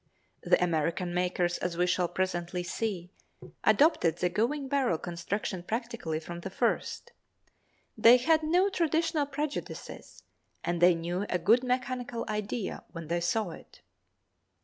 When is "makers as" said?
1.13-1.77